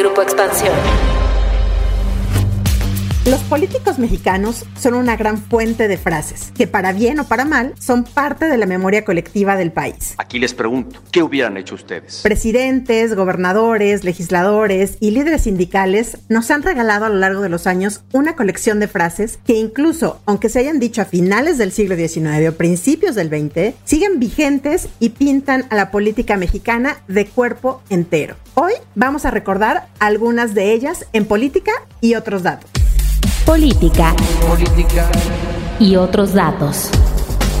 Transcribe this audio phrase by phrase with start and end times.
[0.00, 1.19] Grupo Expansión.
[3.26, 7.74] Los políticos mexicanos son una gran fuente de frases que para bien o para mal
[7.78, 10.14] son parte de la memoria colectiva del país.
[10.16, 12.20] Aquí les pregunto, ¿qué hubieran hecho ustedes?
[12.22, 18.02] Presidentes, gobernadores, legisladores y líderes sindicales nos han regalado a lo largo de los años
[18.14, 22.48] una colección de frases que incluso, aunque se hayan dicho a finales del siglo XIX
[22.48, 28.36] o principios del XX, siguen vigentes y pintan a la política mexicana de cuerpo entero.
[28.54, 32.70] Hoy vamos a recordar algunas de ellas en política y otros datos.
[33.44, 34.14] Política.
[34.46, 35.10] Política.
[35.80, 36.90] Y otros datos.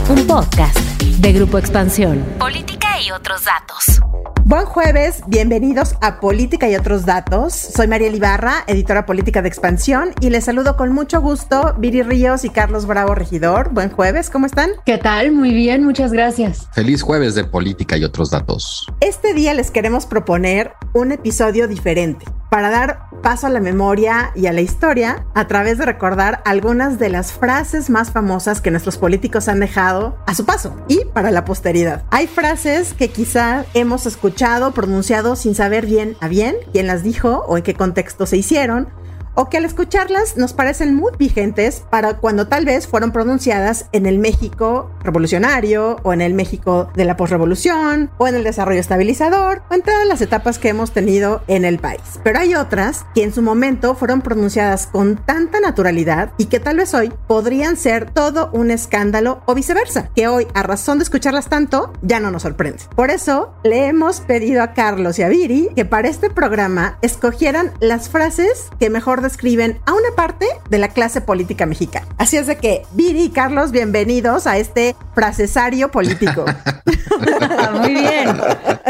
[0.08, 2.24] Un podcast de Grupo Expansión.
[2.38, 4.00] Política y otros datos.
[4.44, 7.54] Buen jueves, bienvenidos a Política y otros datos.
[7.54, 12.44] Soy María Ibarra, editora política de Expansión, y les saludo con mucho gusto Viri Ríos
[12.44, 13.72] y Carlos Bravo, regidor.
[13.72, 14.70] Buen jueves, ¿cómo están?
[14.86, 15.32] ¿Qué tal?
[15.32, 16.68] Muy bien, muchas gracias.
[16.72, 18.86] Feliz jueves de Política y otros datos.
[19.00, 24.46] Este día les queremos proponer un episodio diferente para dar paso a la memoria y
[24.46, 28.98] a la historia a través de recordar algunas de las frases más famosas que nuestros
[28.98, 32.04] políticos han dejado a su paso y para la posteridad.
[32.10, 37.44] Hay frases que quizá hemos escuchado, pronunciado sin saber bien a bien quién las dijo
[37.46, 38.88] o en qué contexto se hicieron,
[39.34, 44.06] o que al escucharlas nos parecen muy vigentes para cuando tal vez fueron pronunciadas en
[44.06, 49.62] el México revolucionario o en el México de la posrevolución o en el desarrollo estabilizador
[49.70, 52.00] o en todas las etapas que hemos tenido en el país.
[52.22, 56.78] Pero hay otras que en su momento fueron pronunciadas con tanta naturalidad y que tal
[56.78, 61.48] vez hoy podrían ser todo un escándalo o viceversa, que hoy a razón de escucharlas
[61.48, 62.82] tanto ya no nos sorprende.
[62.94, 67.72] Por eso le hemos pedido a Carlos y a Viri que para este programa escogieran
[67.80, 72.06] las frases que mejor describen a una parte de la clase política mexicana.
[72.18, 76.44] Así es de que, Viri y Carlos, bienvenidos a este fracesario político.
[77.80, 78.28] muy bien,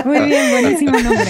[0.04, 1.28] muy bien, buenísimo nombre.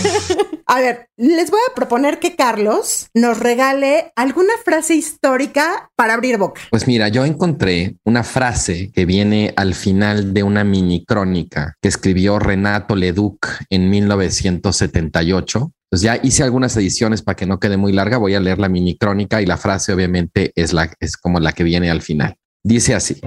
[0.67, 6.39] A ver, les voy a proponer que Carlos nos regale alguna frase histórica para abrir
[6.39, 6.61] boca.
[6.71, 11.89] Pues mira, yo encontré una frase que viene al final de una mini crónica que
[11.89, 17.93] escribió Renato Leduc en 1978 pues ya hice algunas ediciones para que no quede muy
[17.93, 18.17] larga.
[18.17, 21.53] Voy a leer la mini crónica y la frase obviamente es, la, es como la
[21.53, 22.37] que viene al final.
[22.63, 23.21] Dice así,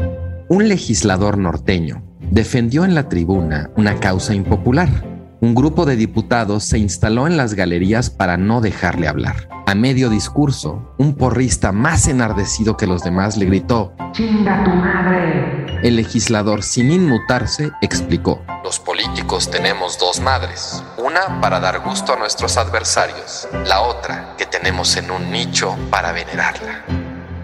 [0.48, 5.13] un legislador norteño defendió en la tribuna una causa impopular.
[5.44, 9.50] Un grupo de diputados se instaló en las galerías para no dejarle hablar.
[9.66, 15.82] A medio discurso, un porrista más enardecido que los demás le gritó, ¡Chinga tu madre!
[15.84, 22.18] El legislador, sin inmutarse, explicó, los políticos tenemos dos madres, una para dar gusto a
[22.18, 26.86] nuestros adversarios, la otra que tenemos en un nicho para venerarla.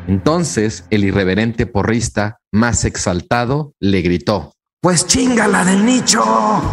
[0.08, 6.24] Entonces el irreverente porrista, más exaltado, le gritó, pues chingala del nicho.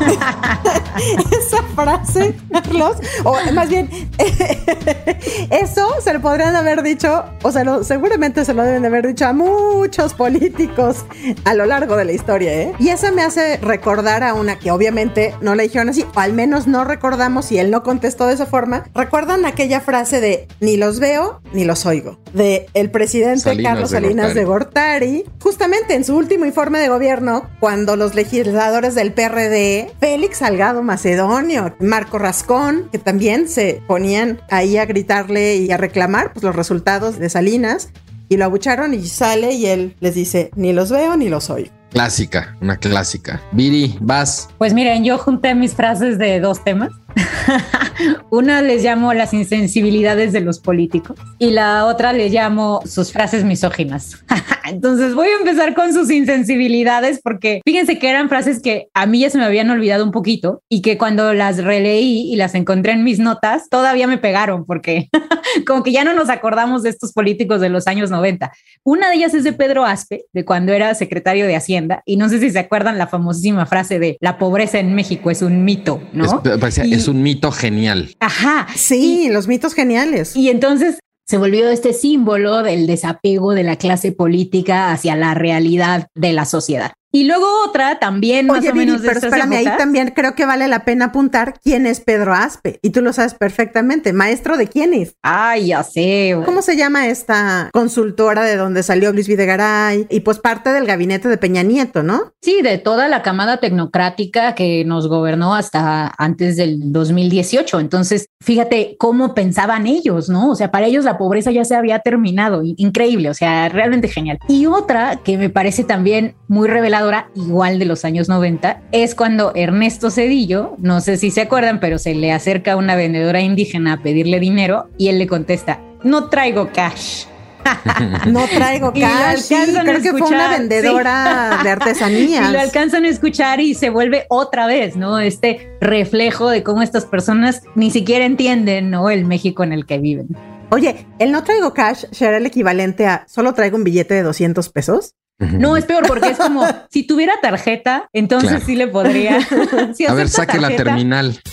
[1.37, 3.91] Esa frase, Carlos, o más bien,
[5.51, 9.27] eso se lo podrían haber dicho, o sea, seguramente se lo deben de haber dicho
[9.27, 11.05] a muchos políticos
[11.45, 12.73] a lo largo de la historia, ¿eh?
[12.79, 16.33] Y eso me hace recordar a una que obviamente no le dijeron así, o al
[16.33, 18.85] menos no recordamos y él no contestó de esa forma.
[18.95, 22.21] ¿Recuerdan aquella frase de ni los veo ni los oigo?
[22.33, 27.96] De el presidente Carlos Salinas de Gortari, justamente en su último informe de gobierno, cuando
[27.97, 34.87] los legisladores del PRD, Félix Salgado Macedonio, Marco Rascón, que también se ponían ahí a
[34.87, 37.91] gritarle y a reclamar pues, los resultados de Salinas,
[38.29, 41.71] y lo abucharon y sale y él les dice, ni los veo ni los oigo.
[41.91, 43.41] Clásica, una clásica.
[43.53, 44.49] Viri, vas.
[44.59, 46.91] Pues miren, yo junté mis frases de dos temas.
[48.31, 53.45] Una les llamo las insensibilidades de los políticos y la otra le llamo sus frases
[53.45, 54.25] misóginas.
[54.69, 59.21] Entonces voy a empezar con sus insensibilidades porque fíjense que eran frases que a mí
[59.21, 62.93] ya se me habían olvidado un poquito y que cuando las releí y las encontré
[62.93, 65.09] en mis notas todavía me pegaron porque
[65.67, 68.53] como que ya no nos acordamos de estos políticos de los años 90.
[68.83, 72.29] Una de ellas es de Pedro Aspe, de cuando era secretario de Hacienda y no
[72.29, 76.03] sé si se acuerdan la famosísima frase de la pobreza en México es un mito,
[76.13, 76.43] ¿no?
[76.45, 78.15] Es, un mito genial.
[78.21, 78.67] Ajá.
[78.75, 80.37] Sí, los mitos geniales.
[80.37, 86.07] Y entonces se volvió este símbolo del desapego de la clase política hacia la realidad
[86.15, 86.93] de la sociedad.
[87.17, 90.85] Y luego otra también más o menos pero espérame, ahí también creo que vale la
[90.85, 92.79] pena apuntar quién es Pedro Aspe.
[92.83, 94.13] Y tú lo sabes perfectamente.
[94.13, 95.17] ¿Maestro de quién es?
[95.23, 96.37] Ay, ya sé.
[96.45, 100.07] ¿Cómo se llama esta consultora de donde salió Luis Videgaray?
[100.11, 102.35] Y pues parte del gabinete de Peña Nieto, ¿no?
[102.43, 107.81] Sí, de toda la camada tecnocrática que nos gobernó hasta antes del 2018.
[107.81, 110.51] Entonces, fíjate cómo pensaban ellos, ¿no?
[110.51, 112.61] O sea, para ellos la pobreza ya se había terminado.
[112.63, 114.39] Increíble, o sea, realmente genial.
[114.49, 119.15] Y otra que me parece también muy revelado conservadora, igual de los años 90, es
[119.15, 123.41] cuando Ernesto Cedillo, no sé si se acuerdan, pero se le acerca a una vendedora
[123.41, 127.25] indígena a pedirle dinero y él le contesta, no traigo cash.
[128.29, 129.39] no traigo cash.
[129.39, 132.49] Sí, creo que fue una vendedora de artesanías.
[132.51, 135.19] Y lo alcanzan a escuchar y se vuelve otra vez, ¿no?
[135.19, 139.11] Este reflejo de cómo estas personas ni siquiera entienden, ¿no?
[139.11, 140.29] El México en el que viven.
[140.71, 144.69] Oye, el no traigo cash será el equivalente a solo traigo un billete de 200
[144.71, 145.15] pesos.
[145.39, 149.39] No, es peor porque es como si tuviera tarjeta, entonces sí le podría.
[150.09, 151.39] a ver, saque la terminal.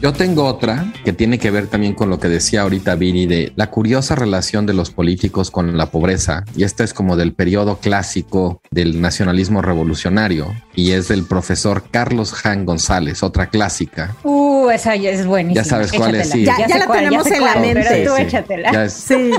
[0.00, 3.54] Yo tengo otra que tiene que ver también con lo que decía ahorita Vini de
[3.56, 6.44] la curiosa relación de los políticos con la pobreza.
[6.54, 12.44] Y esta es como del periodo clásico del nacionalismo revolucionario y es del profesor Carlos
[12.44, 14.14] Han González, otra clásica.
[14.24, 15.64] Uh, esa ya es buenísima.
[15.64, 16.28] Ya sabes cuál es.
[16.28, 16.44] Sí.
[16.44, 17.86] Ya, la tenemos en la mente.
[17.88, 18.90] Pero tú échatela.
[18.90, 19.30] sí.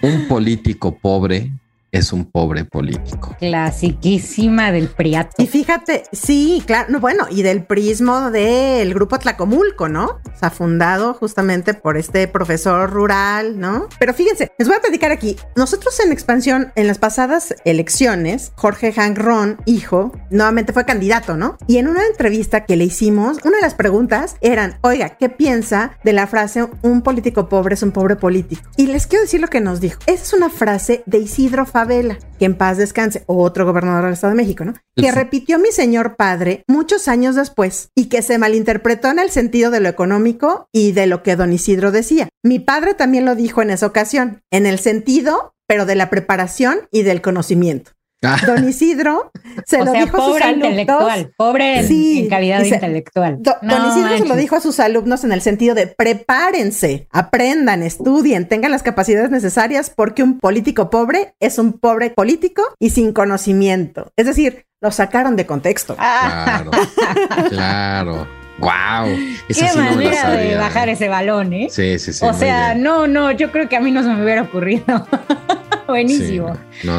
[0.00, 1.50] Un político pobre
[1.92, 3.36] es un pobre político.
[3.38, 5.30] Clasiquísima del Priato.
[5.38, 10.20] Y fíjate, sí, claro, bueno, y del prismo del grupo Tlacomulco, ¿no?
[10.34, 13.88] O sea, fundado justamente por este profesor rural, ¿no?
[13.98, 15.36] Pero fíjense, les voy a platicar aquí.
[15.56, 21.58] Nosotros en expansión, en las pasadas elecciones, Jorge Hank Ron, hijo, nuevamente fue candidato, ¿no?
[21.66, 25.92] Y en una entrevista que le hicimos, una de las preguntas eran, oiga, ¿qué piensa
[26.04, 28.62] de la frase un político pobre es un pobre político?
[28.76, 30.00] Y les quiero decir lo que nos dijo.
[30.06, 34.32] Esa es una frase de Isidro Vela, que en paz descanse, otro gobernador del Estado
[34.32, 34.74] de México, ¿no?
[34.96, 39.70] Que repitió mi señor padre muchos años después y que se malinterpretó en el sentido
[39.70, 42.28] de lo económico y de lo que don Isidro decía.
[42.42, 46.80] Mi padre también lo dijo en esa ocasión, en el sentido, pero de la preparación
[46.90, 47.92] y del conocimiento.
[48.22, 48.38] Ah.
[48.46, 49.32] Don Isidro
[49.66, 50.68] se lo dijo a sus alumnos.
[50.68, 53.38] Intelectual, pobre en, calidad intelectual.
[53.40, 58.46] don Isidro se lo dijo a sus alumnos en el sentido de prepárense, aprendan, estudien,
[58.46, 64.12] tengan las capacidades necesarias porque un político pobre es un pobre político y sin conocimiento.
[64.16, 65.96] Es decir, lo sacaron de contexto.
[65.96, 66.70] Claro,
[67.48, 68.26] claro.
[68.58, 69.16] Wow.
[69.48, 71.68] Qué manera de bajar ese balón, ¿eh?
[71.70, 72.24] Sí, sí, sí.
[72.24, 74.84] O sea, no, no, yo creo que a mí no se me hubiera ocurrido.
[75.90, 76.56] Buenísimo.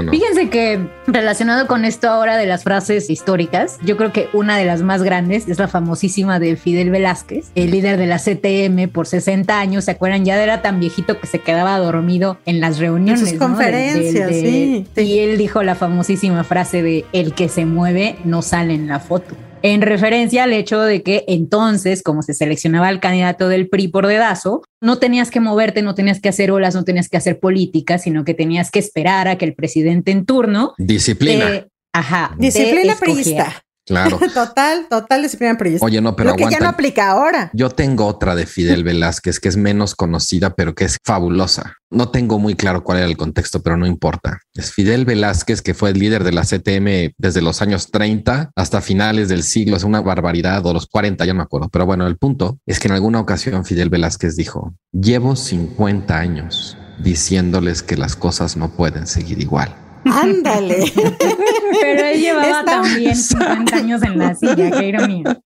[0.10, 4.66] Fíjense que relacionado con esto ahora de las frases históricas, yo creo que una de
[4.66, 9.08] las más grandes es la famosísima de Fidel Velázquez, el líder de la CTM por
[9.08, 9.86] 60 años.
[9.86, 10.26] ¿Se acuerdan?
[10.26, 13.22] Ya era tan viejito que se quedaba dormido en las reuniones.
[13.22, 14.86] En sus conferencias, sí.
[14.96, 19.00] Y él dijo la famosísima frase de el que se mueve no sale en la
[19.00, 23.88] foto en referencia al hecho de que entonces, como se seleccionaba el candidato del PRI
[23.88, 27.40] por dedazo, no tenías que moverte, no tenías que hacer olas, no tenías que hacer
[27.40, 30.74] política, sino que tenías que esperar a que el presidente en turno...
[30.78, 31.68] Disciplina.
[31.94, 32.36] ajá.
[32.38, 33.64] Disciplina priista.
[33.86, 34.20] Claro.
[34.34, 35.86] total, total disciplina periodista.
[35.86, 37.50] Oye, no, pero Lo que ya no aplica ahora.
[37.54, 41.78] Yo tengo otra de Fidel Velázquez que es menos conocida, pero que es fabulosa.
[41.90, 44.40] No tengo muy claro cuál era el contexto, pero no importa.
[44.54, 48.82] Es Fidel Velázquez, que fue el líder de la CTM desde los años 30 hasta
[48.82, 49.76] finales del siglo.
[49.76, 51.70] Es una barbaridad, o los 40, ya no me acuerdo.
[51.70, 56.78] Pero bueno, el punto es que en alguna ocasión Fidel Velázquez dijo, llevo 50 años
[57.00, 59.76] diciéndoles que las cosas no pueden seguir igual.
[60.06, 60.86] Ándale.
[61.80, 65.40] Pero él llevaba también 50 años en la silla, qué ironía.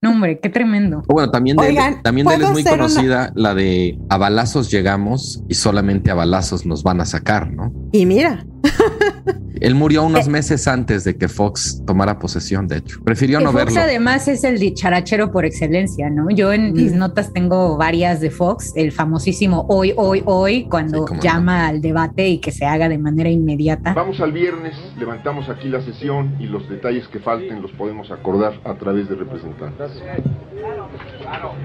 [0.00, 1.02] No, hombre, qué tremendo.
[1.06, 5.42] Bueno, también de, él, también de él es muy conocida la de a balazos llegamos
[5.48, 7.72] y solamente a balazos nos van a sacar, ¿no?
[7.92, 8.44] Y mira.
[9.60, 13.00] Él murió unos eh, meses antes de que Fox tomara posesión, de hecho.
[13.04, 13.80] Prefirió no Fox verlo.
[13.80, 16.30] además es el dicharachero por excelencia, ¿no?
[16.30, 16.98] Yo en mis mm.
[16.98, 22.38] notas tengo varias de Fox, el famosísimo hoy, hoy, hoy, cuando llama al debate y
[22.38, 23.94] que se haga de manera inmediata.
[23.94, 28.54] Vamos al viernes, levantamos aquí la sesión y los detalles que falten los podemos acordar
[28.64, 30.02] a través de representantes.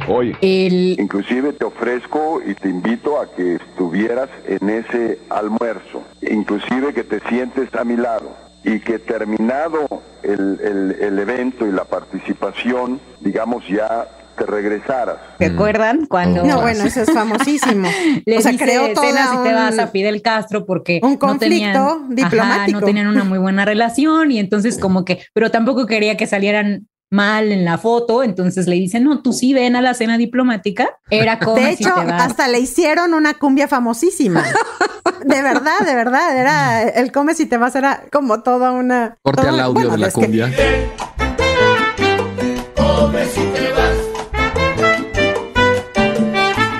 [0.07, 7.03] Hoy, inclusive te ofrezco y te invito a que estuvieras en ese almuerzo, inclusive que
[7.03, 8.31] te sientes a mi lado
[8.63, 9.87] y que terminado
[10.23, 15.17] el, el, evento y la participación, digamos ya te regresaras.
[15.37, 16.43] ¿Te acuerdan cuando?
[16.43, 17.87] No, bueno, eso es famosísimo.
[18.25, 22.79] Le o sea, y te vas a Fidel Castro porque un conflicto no tenían, diplomático.
[22.79, 26.87] no tenían una muy buena relación y entonces como que, pero tampoco quería que salieran
[27.13, 30.97] mal en la foto, entonces le dicen, no, tú sí ven a la cena diplomática.
[31.11, 31.57] Era como...
[31.57, 34.43] De hecho, hasta le hicieron una cumbia famosísima.
[35.23, 39.17] de verdad, de verdad, era el come si te vas, era como toda una...
[39.21, 40.51] Corte al audio de la cumbia.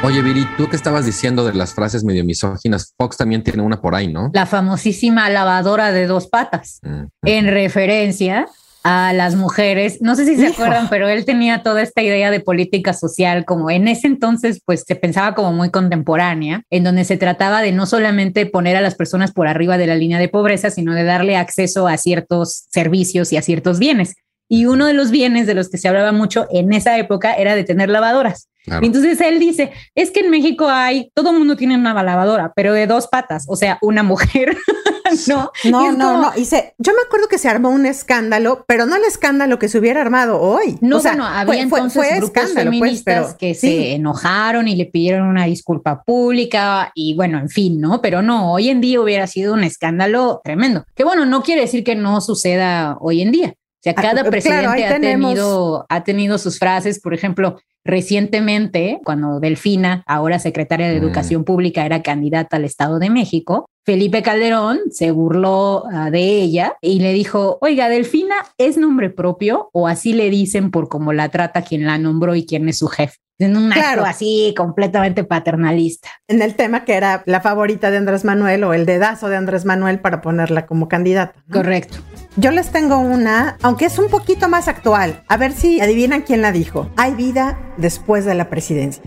[0.05, 3.79] Oye, Viri, tú que estabas diciendo de las frases medio misóginas, Fox también tiene una
[3.79, 4.31] por ahí, ¿no?
[4.33, 6.81] La famosísima lavadora de dos patas,
[7.23, 8.47] en referencia
[8.83, 10.01] a las mujeres.
[10.01, 13.71] No sé si se acuerdan, pero él tenía toda esta idea de política social, como
[13.71, 17.85] en ese entonces, pues se pensaba como muy contemporánea, en donde se trataba de no
[17.85, 21.37] solamente poner a las personas por arriba de la línea de pobreza, sino de darle
[21.37, 24.15] acceso a ciertos servicios y a ciertos bienes.
[24.49, 27.55] Y uno de los bienes de los que se hablaba mucho en esa época era
[27.55, 28.49] de tener lavadoras.
[28.65, 32.73] Entonces él dice, es que en México hay, todo el mundo tiene una lavadora, pero
[32.73, 34.57] de dos patas, o sea, una mujer.
[35.27, 36.31] no, no, no, no.
[36.35, 39.67] Y se, yo me acuerdo que se armó un escándalo, pero no el escándalo que
[39.67, 40.77] se hubiera armado hoy.
[40.81, 44.85] No, o sea, bueno, había entonces fue, grupos pues, feministas que se enojaron y le
[44.85, 48.01] pidieron una disculpa pública y bueno, en fin, ¿no?
[48.01, 50.85] Pero no, hoy en día hubiera sido un escándalo tremendo.
[50.95, 53.55] Que bueno, no quiere decir que no suceda hoy en día.
[53.83, 59.41] O sea, ah, cada presidente ha, tenido, ha tenido sus frases, por ejemplo, recientemente, cuando
[59.41, 61.03] Delfina, ahora secretaria de mm.
[61.03, 66.77] Educación Pública, era candidata al Estado de México, Felipe Calderón se burló ah, de ella
[66.79, 71.27] y le dijo, oiga, Delfina es nombre propio o así le dicen por cómo la
[71.27, 73.17] trata quien la nombró y quién es su jefe.
[73.37, 76.07] En un acto así completamente paternalista.
[76.29, 79.65] En el tema que era la favorita de Andrés Manuel o el dedazo de Andrés
[79.65, 81.43] Manuel para ponerla como candidata.
[81.51, 81.97] Correcto.
[82.35, 85.23] Yo les tengo una, aunque es un poquito más actual.
[85.27, 86.89] A ver si adivinan quién la dijo.
[86.97, 89.03] Hay vida después de la presidencia.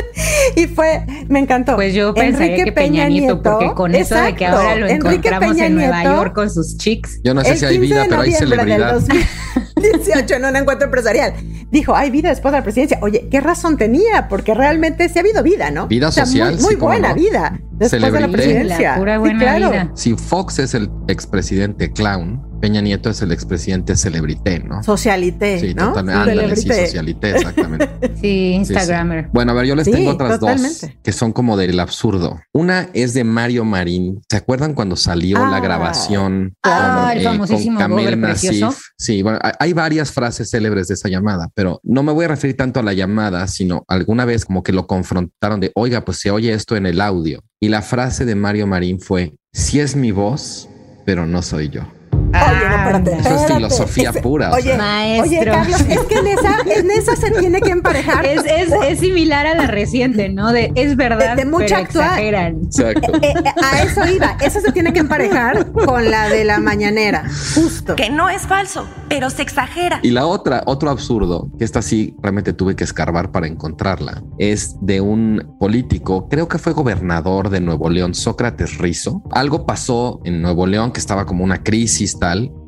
[0.56, 1.74] y fue, me encantó.
[1.74, 5.74] Pues yo pensaría que Peña, Nieto, porque con eso de que ahora lo encontramos en
[5.74, 7.20] Nueva York con sus chicks.
[7.24, 8.94] Yo no sé si hay vida, pero hay celebridad.
[8.94, 11.34] 2018 en un encuentro empresarial.
[11.70, 12.98] Dijo, hay vida después de la presidencia.
[13.02, 14.28] Oye, ¿qué razón tenía?
[14.28, 15.88] Porque realmente sí ha habido vida, ¿no?
[15.88, 16.58] Vida social.
[16.60, 18.96] muy, buena vida después de la presidencia.
[18.96, 19.90] pura buena vida.
[19.94, 24.82] Si Fox es el expresidente clown, Peña Nieto es el expresidente celebrité, ¿no?
[24.82, 25.60] Socialité.
[25.60, 25.88] Sí, ¿no?
[25.88, 26.20] totalmente.
[26.20, 27.88] Ándale, sí, socialité, exactamente.
[28.20, 29.28] sí, Instagramer.
[29.32, 32.40] Bueno, a ver, yo les tengo otras dos que son como del absurdo.
[32.52, 34.20] Una es de Mario Marín.
[34.28, 35.60] ¿Se acuerdan cuando salió la ah.
[35.60, 38.76] grabación ah, el eh, famosísimo con Camel Nassif?
[38.98, 42.56] Sí, bueno, hay varias frases célebres de esa llamada, pero no me voy a referir
[42.56, 46.30] tanto a la llamada, sino alguna vez como que lo confrontaron de, oiga, pues se
[46.30, 47.42] oye esto en el audio.
[47.58, 50.68] Y la frase de Mario Marín fue, si es mi voz,
[51.04, 51.82] pero no soy yo.
[52.32, 54.52] Oye, no, espérate, Eso es filosofía pura.
[54.52, 54.78] Oye,
[55.20, 58.24] oye, Carlos, es que en esa, en esa se tiene que emparejar.
[58.26, 60.52] Es, es, es similar a la reciente, ¿no?
[60.52, 62.60] De es verdad, de, de mucha pero exageran.
[62.64, 63.12] Exacto.
[63.20, 64.36] Eh, eh, a eso iba.
[64.40, 67.24] Esa se tiene que emparejar con la de la mañanera.
[67.54, 67.96] Justo.
[67.96, 70.00] Que no es falso, pero se exagera.
[70.02, 74.76] Y la otra, otro absurdo, que esta sí realmente tuve que escarbar para encontrarla, es
[74.80, 79.22] de un político, creo que fue gobernador de Nuevo León, Sócrates Rizo.
[79.32, 82.18] Algo pasó en Nuevo León que estaba como una crisis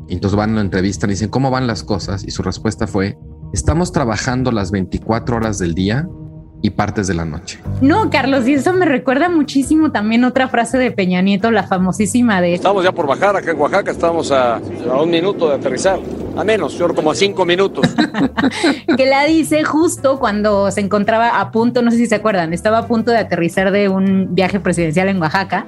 [0.08, 2.24] Y entonces van a la entrevista y dicen, ¿cómo van las cosas?
[2.24, 3.18] Y su respuesta fue,
[3.52, 6.08] estamos trabajando las 24 horas del día
[6.62, 7.58] y partes de la noche.
[7.80, 12.40] No, Carlos, y eso me recuerda muchísimo también otra frase de Peña Nieto, la famosísima
[12.40, 12.54] de...
[12.54, 15.98] Estamos ya por bajar acá en Oaxaca, estamos a, a un minuto de aterrizar,
[16.36, 17.86] a menos, yo como a cinco minutos.
[18.96, 22.78] que la dice justo cuando se encontraba a punto, no sé si se acuerdan, estaba
[22.78, 25.66] a punto de aterrizar de un viaje presidencial en Oaxaca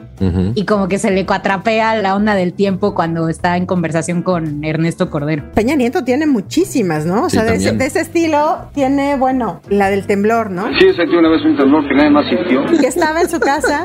[0.55, 4.65] y como que se le cuatrapea la onda del tiempo cuando está en conversación con
[4.65, 5.45] Ernesto Cordero.
[5.55, 7.25] Peña Nieto tiene muchísimas, ¿no?
[7.25, 10.69] O sea, de, ese estilo tiene, bueno, la del temblor, ¿no?
[10.79, 12.81] Sí, sentí una vez un temblor que nadie más sintió.
[12.81, 13.85] Que estaba en su casa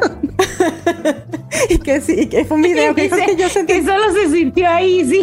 [1.69, 3.73] y que sí, que fue un video que, que yo sentí.
[3.73, 5.21] Que solo se sintió ahí, sí.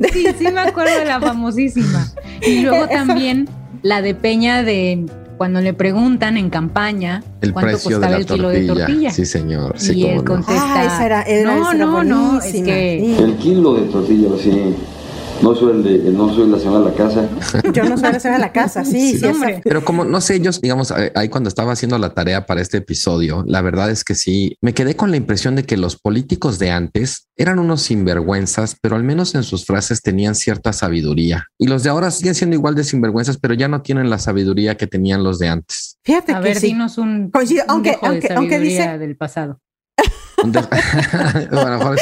[0.12, 2.06] sí, sí me acuerdo de la famosísima.
[2.40, 3.48] Y luego también
[3.82, 5.06] la de Peña de
[5.36, 9.10] cuando le preguntan en campaña el cuánto costaba el kilo de tortilla.
[9.10, 9.74] Sí, señor.
[9.76, 13.16] Sí, y él contesta, ah, esa era, era, no, no, no, es que...
[13.18, 14.74] El kilo de tortilla, sí.
[15.42, 17.28] No soy el de, no soy la señora de la casa.
[17.72, 19.26] Yo no soy la señora de la casa, sí, sí.
[19.64, 22.78] Pero como no sé, ellos, digamos, eh, ahí cuando estaba haciendo la tarea para este
[22.78, 26.58] episodio, la verdad es que sí, me quedé con la impresión de que los políticos
[26.58, 31.46] de antes eran unos sinvergüenzas, pero al menos en sus frases tenían cierta sabiduría.
[31.58, 34.76] Y los de ahora siguen siendo igual de sinvergüenzas, pero ya no tienen la sabiduría
[34.76, 35.98] que tenían los de antes.
[36.04, 36.68] Fíjate A que ver, sí.
[36.68, 39.60] dinos un, Coincido, aunque, un aunque, aunque dice del pasado.
[41.50, 41.94] bueno,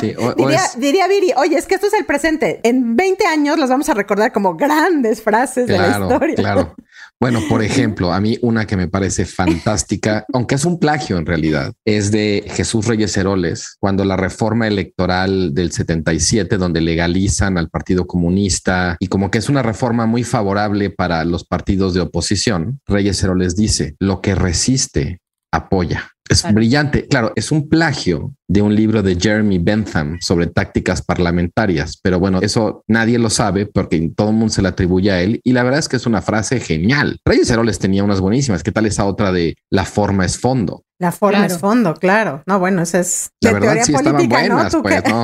[0.00, 2.60] sí, o, diría, diría, Viri, oye, es que esto es el presente.
[2.62, 6.34] En 20 años los vamos a recordar como grandes frases de la historia.
[6.34, 6.74] Claro.
[7.20, 11.26] Bueno, por ejemplo, a mí una que me parece fantástica, aunque es un plagio en
[11.26, 17.70] realidad, es de Jesús Reyes Heroles, cuando la reforma electoral del 77, donde legalizan al
[17.70, 22.80] Partido Comunista y como que es una reforma muy favorable para los partidos de oposición,
[22.86, 26.12] Reyes Heroles dice, lo que resiste apoya.
[26.28, 27.06] Es brillante.
[27.06, 32.40] Claro, es un plagio de un libro de Jeremy Bentham sobre tácticas parlamentarias, pero bueno,
[32.40, 35.62] eso nadie lo sabe porque todo el mundo se le atribuye a él y la
[35.62, 37.18] verdad es que es una frase genial.
[37.24, 38.62] Reyes Heroles tenía unas buenísimas.
[38.62, 40.84] ¿Qué tal esa otra de la forma es fondo?
[40.98, 42.42] La forma es fondo, claro.
[42.46, 45.22] No, bueno, esa es la verdad sí estaban buenas, pues no,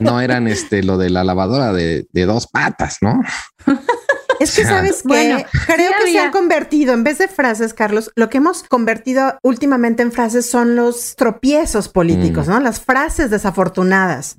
[0.00, 3.20] no eran este lo de la lavadora de, de dos patas, ¿no?
[4.40, 8.28] Es que sabes que creo que se han convertido, en vez de frases, Carlos, lo
[8.28, 12.50] que hemos convertido últimamente en frases son los tropiezos políticos, mm.
[12.50, 12.60] ¿no?
[12.60, 14.34] Las frases desafortunadas,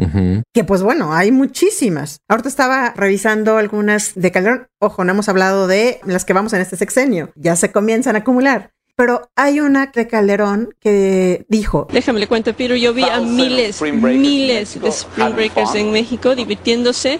[0.53, 2.19] que pues bueno, hay muchísimas.
[2.27, 4.67] Ahorita estaba revisando algunas de Calderón.
[4.79, 7.31] Ojo, no hemos hablado de las que vamos en este sexenio.
[7.35, 11.87] Ya se comienzan a acumular pero hay una de Calderón que dijo.
[11.91, 17.19] Déjame le cuento, Pero yo vi a miles, miles de Spring Breakers en México divirtiéndose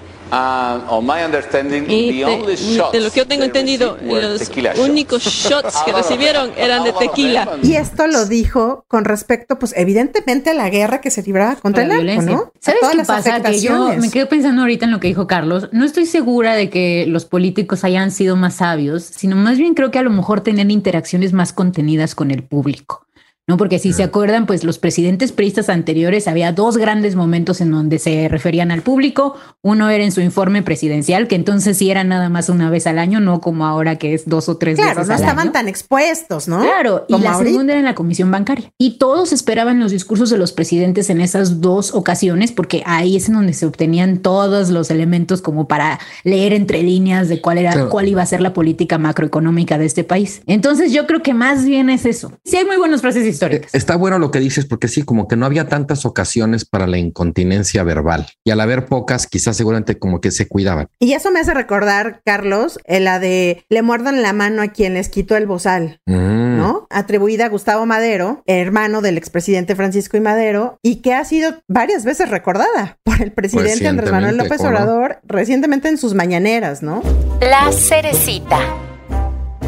[1.88, 7.58] y de, lo que yo tengo entendido, los únicos shots que recibieron eran de tequila.
[7.62, 11.84] Y esto lo dijo con respecto, pues evidentemente a la guerra que se libraba contra
[11.84, 12.52] el narco, ¿no?
[12.60, 13.42] ¿Sabes qué pasa?
[13.42, 15.70] Que yo me quedo pensando ahorita en lo que dijo Carlos.
[15.72, 19.92] No estoy segura de que los políticos hayan sido más sabios, sino más bien creo
[19.92, 23.05] que a lo mejor tenían interacciones más contenidas con el público.
[23.48, 23.58] ¿No?
[23.58, 28.00] Porque si se acuerdan, pues los presidentes priistas anteriores había dos grandes momentos en donde
[28.00, 29.36] se referían al público.
[29.62, 32.98] Uno era en su informe presidencial, que entonces sí era nada más una vez al
[32.98, 34.94] año, no como ahora que es dos o tres veces.
[34.94, 36.62] Claro, no estaban tan expuestos, ¿no?
[36.62, 38.72] Claro, y la segunda era en la comisión bancaria.
[38.80, 43.28] Y todos esperaban los discursos de los presidentes en esas dos ocasiones, porque ahí es
[43.28, 47.90] en donde se obtenían todos los elementos como para leer entre líneas de cuál era,
[47.90, 50.42] cuál iba a ser la política macroeconómica de este país.
[50.48, 52.32] Entonces yo creo que más bien es eso.
[52.44, 53.35] Sí hay muy buenas frases
[53.74, 56.98] Está bueno lo que dices, porque sí, como que no había tantas ocasiones para la
[56.98, 60.88] incontinencia verbal y al haber pocas, quizás seguramente como que se cuidaban.
[61.00, 65.10] Y eso me hace recordar, Carlos, la de le muerdan la mano a quien les
[65.10, 66.58] quitó el bozal, mm.
[66.58, 66.88] ¿no?
[66.90, 72.06] Atribuida a Gustavo Madero, hermano del expresidente Francisco y Madero, y que ha sido varias
[72.06, 77.02] veces recordada por el presidente Andrés Manuel López Obrador recientemente en sus mañaneras, ¿no?
[77.42, 78.60] La cerecita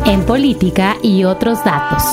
[0.05, 2.03] en política y otros datos.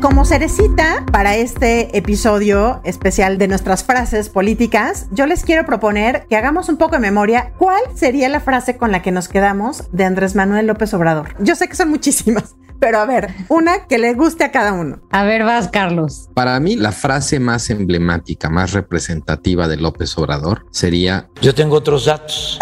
[0.00, 6.36] Como cerecita para este episodio especial de nuestras frases políticas, yo les quiero proponer que
[6.36, 10.04] hagamos un poco de memoria cuál sería la frase con la que nos quedamos de
[10.04, 11.34] Andrés Manuel López Obrador.
[11.38, 15.02] Yo sé que son muchísimas, pero a ver, una que le guste a cada uno.
[15.10, 16.30] A ver, vas, Carlos.
[16.32, 22.06] Para mí, la frase más emblemática, más representativa de López Obrador sería: Yo tengo otros
[22.06, 22.58] datos.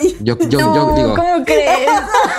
[0.00, 0.16] ¡Ay!
[0.20, 1.14] Yo, yo, digo.
[1.14, 1.90] ¿Cómo crees?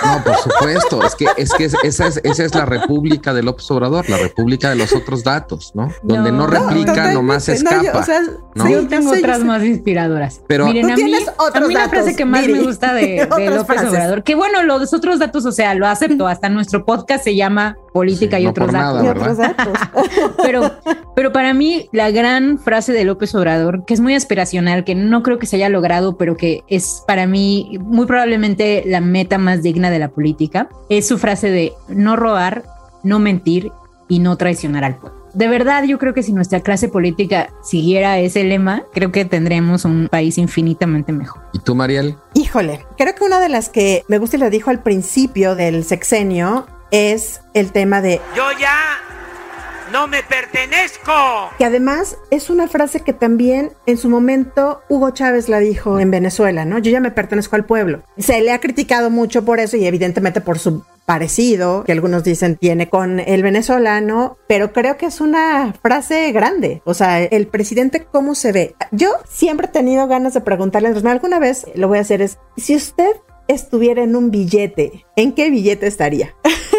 [0.04, 1.04] No, por supuesto.
[1.04, 4.70] Es que, es que esa, es, esa es la república de López Obrador, la república
[4.70, 5.92] de los otros datos, ¿no?
[6.02, 8.06] Donde no, replica, nomás escapa.
[8.54, 10.40] No, yo, tengo otras más inspiradoras.
[10.46, 11.14] Pero Miren, a mí,
[11.54, 15.18] a mí la frase que más me gusta de, López Obrador, que bueno, los otros
[15.18, 19.06] datos, o sea, lo acepto, hasta nuestro podcast se llama Política y, otros datos.
[20.42, 20.70] pero,
[21.16, 25.22] pero para mí, la gran frase de López Obrador, que es muy aspiracional, que no
[25.22, 29.62] creo que se haya logrado, pero que es para mí muy probablemente la meta más
[29.62, 32.64] digna de la política, es su frase de no robar,
[33.02, 33.72] no mentir
[34.08, 35.20] y no traicionar al pueblo.
[35.32, 39.84] De verdad, yo creo que si nuestra clase política siguiera ese lema, creo que tendremos
[39.84, 41.42] un país infinitamente mejor.
[41.52, 42.16] ¿Y tú, Mariel?
[42.34, 45.84] Híjole, creo que una de las que me gusta y le dijo al principio del
[45.84, 48.98] sexenio es el tema de Yo ya
[49.92, 51.12] no me pertenezco.
[51.58, 56.10] Que además es una frase que también en su momento Hugo Chávez la dijo en
[56.10, 56.78] Venezuela, ¿no?
[56.78, 58.02] Yo ya me pertenezco al pueblo.
[58.18, 62.56] Se le ha criticado mucho por eso y evidentemente por su parecido, que algunos dicen
[62.56, 66.82] tiene con el venezolano, pero creo que es una frase grande.
[66.84, 68.76] O sea, el presidente, ¿cómo se ve?
[68.92, 72.76] Yo siempre he tenido ganas de preguntarle, alguna vez lo voy a hacer, es, si
[72.76, 73.10] usted
[73.48, 76.32] estuviera en un billete, ¿en qué billete estaría?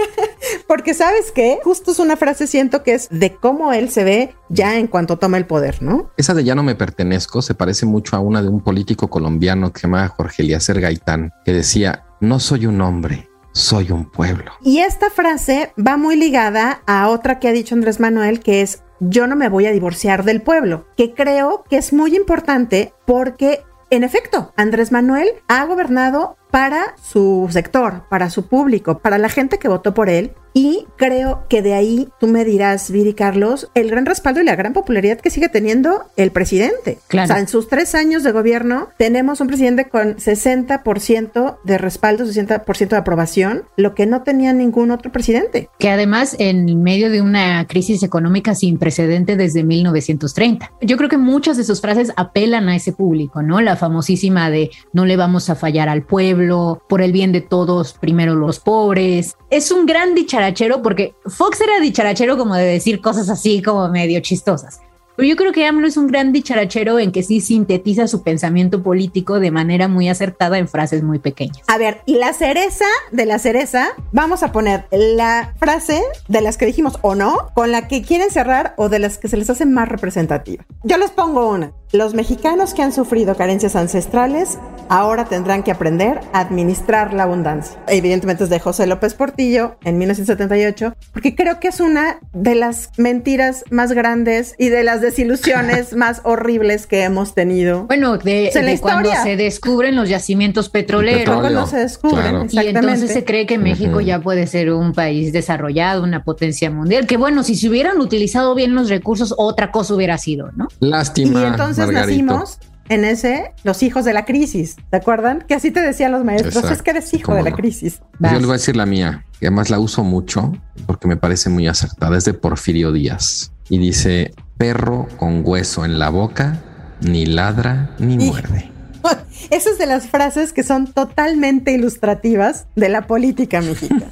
[0.72, 4.34] Porque sabes que justo es una frase, siento que es de cómo él se ve
[4.48, 6.12] ya en cuanto toma el poder, ¿no?
[6.16, 9.74] Esa de ya no me pertenezco se parece mucho a una de un político colombiano
[9.74, 14.54] que se llama Jorge Eliezer Gaitán, que decía, no soy un hombre, soy un pueblo.
[14.62, 18.82] Y esta frase va muy ligada a otra que ha dicho Andrés Manuel, que es,
[19.02, 23.66] yo no me voy a divorciar del pueblo, que creo que es muy importante porque
[23.92, 29.60] en efecto, Andrés Manuel ha gobernado para su sector, para su público, para la gente
[29.60, 30.34] que votó por él.
[30.54, 34.56] Y creo que de ahí tú me dirás, Viri Carlos, el gran respaldo y la
[34.56, 37.00] gran popularidad que sigue teniendo el presidente.
[37.08, 37.26] Claro.
[37.26, 42.26] O sea, en sus tres años de gobierno tenemos un presidente con 60% de respaldo,
[42.26, 45.70] 60% de aprobación, lo que no tenía ningún otro presidente.
[45.80, 50.72] Que además en medio de una crisis económica sin precedente desde 1930.
[50.82, 53.62] Yo creo que muchas de sus frases apelan a ese público, ¿no?
[53.62, 57.94] La famosísima de no le vamos a fallar al pueblo por el bien de todos,
[57.94, 59.36] primero los pobres.
[59.50, 64.20] Es un gran dicharachero porque Fox era dicharachero como de decir cosas así como medio
[64.22, 64.80] chistosas.
[65.16, 68.82] Pero yo creo que AMLO es un gran dicharachero en que sí sintetiza su pensamiento
[68.82, 71.60] político de manera muy acertada en frases muy pequeñas.
[71.68, 76.58] A ver, y la cereza de la cereza, vamos a poner la frase de las
[76.58, 79.50] que dijimos o no, con la que quieren cerrar o de las que se les
[79.50, 80.66] hace más representativa.
[80.84, 81.74] Yo les pongo una.
[81.94, 87.78] Los mexicanos que han sufrido carencias ancestrales ahora tendrán que aprender a administrar la abundancia.
[87.88, 92.92] Evidentemente es de José López Portillo en 1978, porque creo que es una de las
[92.98, 97.88] mentiras más grandes y de las desilusiones más horribles que hemos tenido.
[97.88, 101.42] Bueno, de, cuando se descubren los yacimientos petroleros.
[101.42, 106.04] Cuando se descubren, Y entonces se cree que México ya puede ser un país desarrollado,
[106.04, 107.06] una potencia mundial.
[107.06, 110.70] Que bueno, si se hubieran utilizado bien los recursos, otra cosa hubiera sido, ¿no?
[110.80, 111.42] Lástima.
[111.42, 114.76] Y entonces nacimos en ese los hijos de la crisis.
[114.89, 115.46] ¿Te acuerdan?
[115.48, 118.02] Que así te decían los maestros, es que eres hijo de la crisis.
[118.20, 120.52] Yo les voy a decir la mía, que además la uso mucho
[120.86, 122.17] porque me parece muy acertada.
[122.17, 126.62] Es de Porfirio Díaz y dice: perro con hueso en la boca,
[127.02, 128.70] ni ladra ni muerde.
[129.50, 134.06] Esas de las frases que son totalmente ilustrativas de la política mexicana.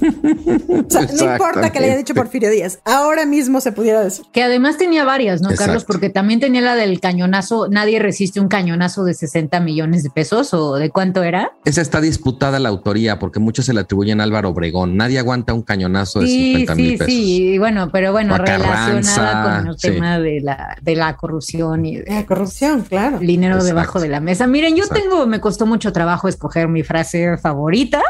[0.80, 4.24] O sea, no importa que le haya dicho Porfirio Díaz, ahora mismo se pudiera decir.
[4.32, 5.84] Que además tenía varias, ¿no, Carlos?
[5.84, 10.52] Porque también tenía la del cañonazo, nadie resiste un cañonazo de 60 millones de pesos
[10.52, 11.52] o de cuánto era.
[11.64, 14.96] Esa está disputada la autoría porque muchos se le atribuyen a Álvaro Obregón.
[14.96, 17.06] Nadie aguanta un cañonazo de 50 mil pesos.
[17.06, 21.96] Sí, sí, bueno, pero bueno, relacionada con el tema de la, de la corrupción y
[21.98, 23.18] de la corrupción, claro.
[23.18, 24.46] Dinero debajo de la mesa.
[24.46, 28.02] Miren, yo tengo, me costó mucho trabajo escoger mi frase favorita.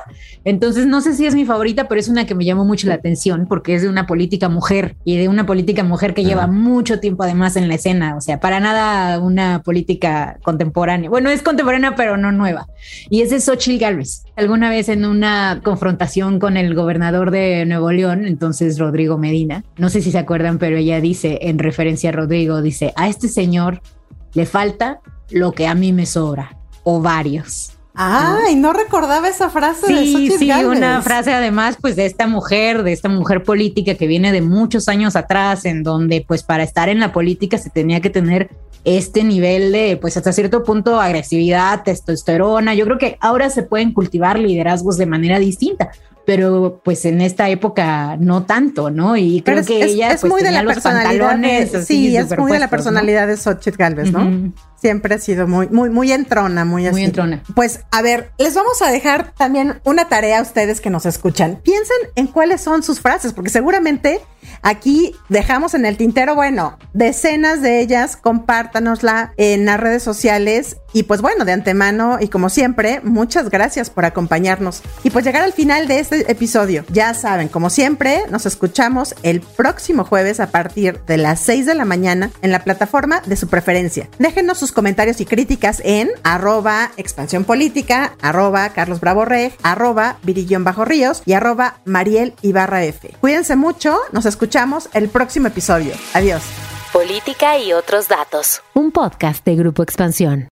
[0.45, 2.95] Entonces, no sé si es mi favorita, pero es una que me llamó mucho la
[2.95, 7.01] atención porque es de una política mujer y de una política mujer que lleva mucho
[7.01, 8.17] tiempo además en la escena.
[8.17, 11.11] O sea, para nada una política contemporánea.
[11.11, 12.67] Bueno, es contemporánea, pero no nueva.
[13.09, 14.25] Y es de Xochitl Gálvez.
[14.37, 19.89] Alguna vez en una confrontación con el gobernador de Nuevo León, entonces Rodrigo Medina, no
[19.89, 23.83] sé si se acuerdan, pero ella dice, en referencia a Rodrigo, dice, a este señor
[24.33, 26.60] le falta lo que a mí me sobra
[26.99, 27.75] varios.
[27.95, 29.87] Ay, no recordaba esa frase.
[29.87, 34.07] Sí, de sí, una frase además, pues de esta mujer, de esta mujer política que
[34.07, 38.01] viene de muchos años atrás, en donde, pues, para estar en la política se tenía
[38.01, 38.51] que tener
[38.85, 42.75] este nivel de, pues, hasta cierto punto, agresividad, testosterona.
[42.75, 45.91] Yo creo que ahora se pueden cultivar liderazgos de manera distinta
[46.27, 49.17] pero pues en esta época no tanto, ¿no?
[49.17, 51.37] Y creo que ella es pues, muy de la personalidad
[51.85, 54.53] sí, es muy de la personalidad de Xochitl Galvez, ¿no?
[54.81, 56.93] Siempre ha sido muy, muy, muy entrona, muy así.
[56.93, 57.43] Muy entrona.
[57.55, 61.61] Pues a ver, les vamos a dejar también una tarea a ustedes que nos escuchan.
[61.63, 64.21] Piensen en cuáles son sus frases, porque seguramente
[64.63, 70.79] aquí dejamos en el tintero, bueno, decenas de ellas, compártanosla en las redes sociales.
[70.93, 74.83] Y pues bueno, de antemano y como siempre, muchas gracias por acompañarnos.
[75.05, 76.85] Y pues llegar al final de este episodio.
[76.91, 81.75] Ya saben, como siempre, nos escuchamos el próximo jueves a partir de las 6 de
[81.75, 84.09] la mañana en la plataforma de su preferencia.
[84.19, 90.63] Déjenos sus comentarios y críticas en arroba expansión política, arroba Carlos Bravo Reg, arroba Virillón
[90.63, 93.11] Bajo Ríos y arroba Mariel Ibarra F.
[93.21, 95.95] Cuídense mucho, nos escuchamos el próximo episodio.
[96.15, 96.43] Adiós.
[96.93, 98.63] Política y otros datos.
[98.75, 100.49] Un podcast de Grupo Expansión.